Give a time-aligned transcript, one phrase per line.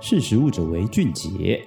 [0.00, 1.60] 识时务者为俊杰。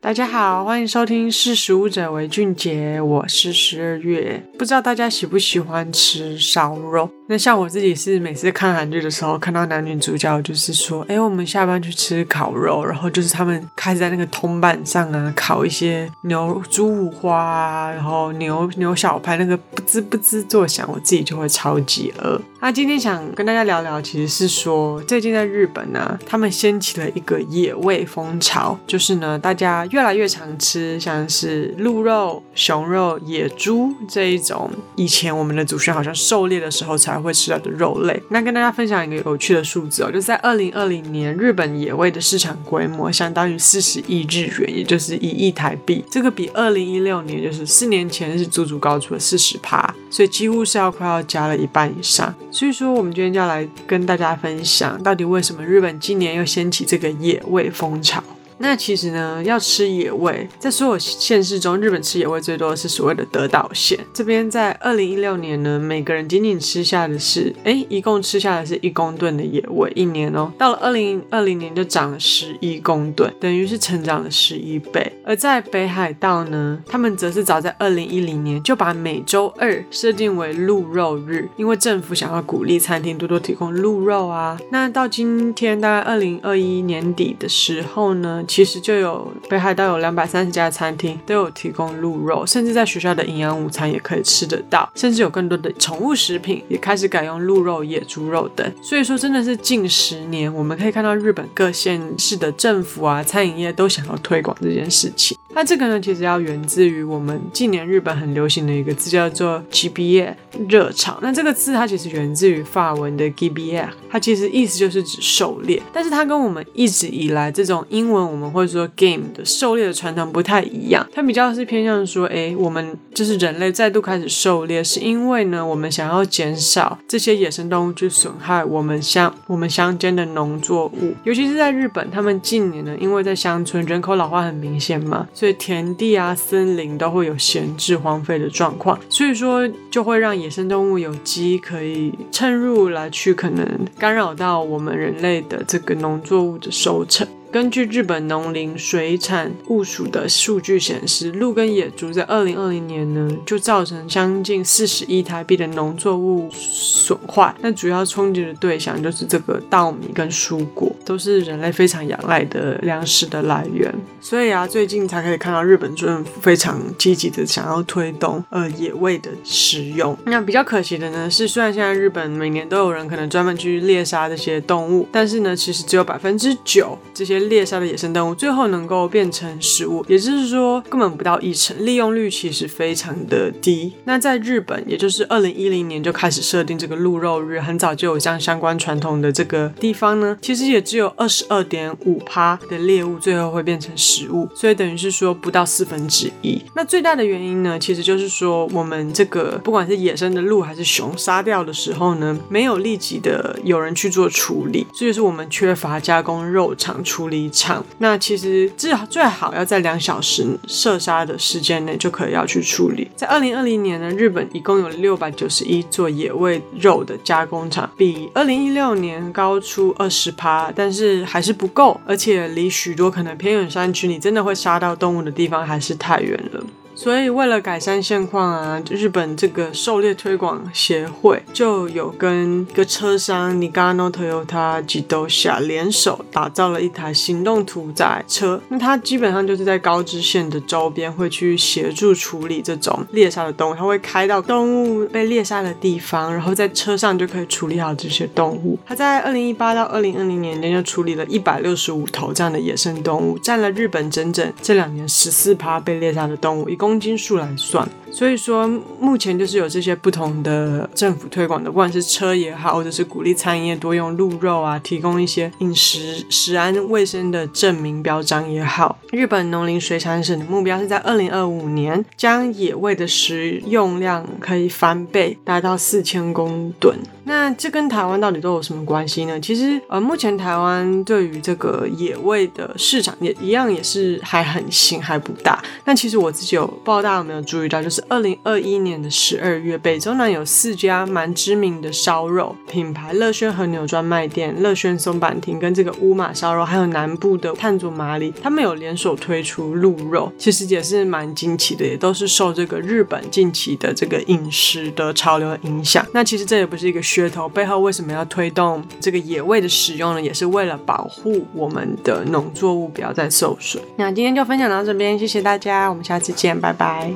[0.00, 4.42] 大家好，欢迎收听《识时务者为俊杰》，我是十二月。
[4.58, 7.10] 不知道大家喜不喜欢吃烧肉？
[7.30, 22.40] 那像我自己是每次看韩剧的时候，看到男女主角就是说，哎，我们下班去吃烤肉，然后就是他们开始在那个铜板上啊烤一些牛猪五花啊，然后牛牛小排，那个不滋不滋作响，我自己就会超级饿。
[22.60, 37.17] 那今天想跟大家聊聊，其实是说最近在日本呢、他们掀起了一个野味风潮，就是呢，大家越来越常吃像是鹿肉、熊肉、野猪这一种，以前我们的祖先好像狩猎的时候才。
[37.22, 46.04] 会吃到的肉类，那跟大家分享一个有趣的数字哦，就是在二零二零年，日本野味的市场规模相当于四十亿日元，也就是一亿台币。
[46.10, 52.34] 这个比二零一六年，就是四年前是足足高出了四十趴，所以几乎是要快要加了一半以上。
[52.50, 58.22] 所以说，我们今天就要来跟大家分享，到底为什么日本今年又掀起这个野味风潮。
[58.58, 63.98] 那其实呢，要吃野味，在所有县市中，日本吃野味最多的是所谓的德岛县。
[64.12, 70.52] 这边在二零一六年呢，每个人仅仅吃下的是，哎，一共吃下的是一公吨的野味，一年哦。
[70.58, 75.12] 到了二零二零年就涨了十一公吨，等于是成长了十一倍。
[75.24, 84.58] 而在北海道呢，他们则是早在二零一零年就把每周二设定为鹿肉日，因为政府想要鼓励餐厅多多提供鹿肉啊。
[84.70, 98.72] 那到今天大概二零二一年底的时候呢，其实就有北海道有两百三十家餐厅都有提供鹿肉，甚至在学校的营养午餐也可以吃得到，甚至有更多的宠物食品也开始改用鹿肉、野猪肉等。
[98.82, 105.36] 所以说，真的是近十年，我们可以看到日本各县市的政府啊、餐饮业都想要推广这件事情。
[105.54, 110.32] 那这个呢，其实要源自于我们近年日本很流行的一个字，叫做 “gibier”
[110.68, 111.18] 热炒。
[111.20, 121.04] 那这个字它其实源自于法文的 “gibier”，它其实意思就是指狩猎，但是它跟我们一直以来这种英文我我们会说 “game” 的狩猎的传统不太一样。
[121.12, 143.66] 它比较是偏向说，哎，我们就是人类再度开始狩猎，是因为呢，我们想要减少这些野生动物去损害我们乡我们乡间的农作物，尤其是在日本，他们近年呢，因为在乡村人口老化很明显嘛，所以田地啊、森林都会有闲置荒废的状况，所以说就会让野生动物有机可以趁入来去，可能
[143.98, 147.26] 干扰到我们人类的这个农作物的收成。
[147.50, 157.54] 根据日本农林水产物署的数据显示，鹿跟野猪在二零二零年呢，就造成将近四十亿台币的农作物损坏。
[157.62, 163.90] 那主要冲击的对象就是这个稻米跟蔬果，都是人类非常仰赖的粮食的来源。
[164.20, 170.14] 所以啊，最近才可以看到日本政府非常积极的想要推动呃野味的食用。
[170.26, 177.37] 那比较可惜的呢是，虽然现在日本每年都有人可能专门去猎杀这些动物，但是呢，其实只有百分之九这些。
[177.40, 183.92] 猎杀的野生动物最后能够变成食物，也就是说根本不到一成，利用率其实非常的低。
[184.04, 196.60] 那在日本，也就是二零一零年就开始设定这个鹿肉日，很早就有这样相关传统的这个地方呢，其实也只有二十二点五趴的猎物最后会变成食物，所以等于是说不到四分之一。
[196.74, 213.08] 那最大的原因呢，其实就是说我们这个不管是野生的鹿还是熊杀掉的时候呢，没有立即的有人去做处理，这就是我们缺乏加工肉场处离场，那其实最好最好要在两小时射杀的时间内就可以要去处理。
[213.16, 226.64] 在二零二零年呢，日本一共有六百九十一座野味肉的加工厂，比二零一六年高出二十趴，但是还是不够，而且离许多可能偏远山区你真的会杀到动物的地方还是太远了。
[227.00, 238.60] 所以，为了改善现况啊，日本这个狩猎推广协会就有跟一个车商 Nigano Toyota Zidosha 联手打造了一台行动屠宰车。
[238.68, 248.76] 那它基本上就是在高知县的周边会去协助处理这种猎杀的动物，它会开到动物被猎杀的地方，然后在车上就可以处理好这些动物。
[248.84, 256.87] 它在二零一八到二零二零年间就处理了一百六十五头这样的野生动物，占了日本整整这两年十四趴被猎杀的动物，一共。
[256.88, 258.66] 公斤数来算，所以说
[258.98, 268.98] 目前就是有这些不同的政府推广的，不管是车也好，或者是鼓励餐饮业多用鹿肉啊，提供一些饮食食安卫生的证明标章也好。
[269.10, 276.96] 日本农林水产省的目标是在二零二五年将野味的食用量可以翻倍，达到四千公吨。
[277.24, 279.38] 那这跟台湾到底都有什么关系呢？
[279.38, 285.62] 其实呃，目前台湾对于这个野味的市场也一样，也是还很新，还不大。
[285.84, 286.77] 但其实我自己有。
[286.78, 306.06] 不知道大家有没有注意到，就是二零二一年的十二月，北中南有四家蛮知名的烧肉品牌：乐轩和牛专卖店、乐轩松坂亭跟这个乌马烧肉，还有南部的炭祖麻里，他们有联手推出鹿肉，其实也是蛮惊奇的，也都是受这个日本近期的这个饮食的潮流影响。
[306.12, 310.22] 那其实这也不是一个噱头，背后为什么要推动这个野味的使用呢？
[310.22, 313.82] 也是为了保护我们的农作物不要再受损。
[313.96, 317.14] 那今天就分享到这边，谢谢大家，我们下次见，拜拜拜。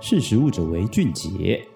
[0.00, 1.66] 识时务者为俊杰。